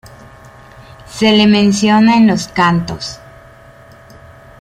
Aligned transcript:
Se 1.05 1.31
le 1.31 1.45
menciona 1.45 2.17
en 2.17 2.25
los 2.25 2.47
cantos. 2.47 3.19